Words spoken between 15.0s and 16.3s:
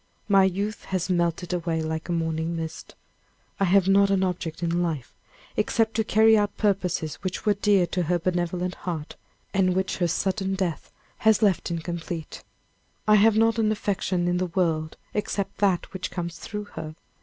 except that which